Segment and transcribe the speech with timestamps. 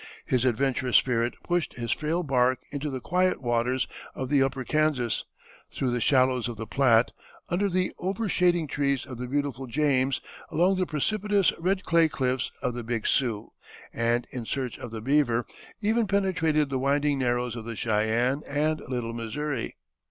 [0.25, 3.85] His adventurous spirit pushed his frail bark into the quiet waters
[4.15, 5.25] of the upper Kansas,
[5.71, 7.11] through the shallows of the Platte,
[7.49, 10.19] under the overshading trees of the beautiful James,
[10.49, 13.51] along the precipitous red clay cliffs of the Big Sioux,
[13.93, 15.45] and, in search of the beaver,
[15.81, 19.75] even penetrated the winding narrows of the Cheyenne and Little Missouri.